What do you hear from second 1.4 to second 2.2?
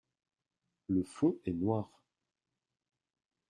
est noir.